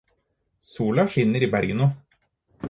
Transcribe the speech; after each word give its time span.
Sola 0.69 1.05
skinner 1.11 1.43
i 1.49 1.51
Bergen 1.53 1.79
nå. 1.83 1.89